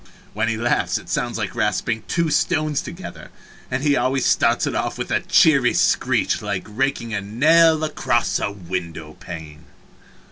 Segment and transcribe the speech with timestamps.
[0.33, 3.29] When he laughs it sounds like rasping two stones together,
[3.69, 8.39] and he always starts it off with a cheery screech like raking a nail across
[8.39, 9.65] a window pane.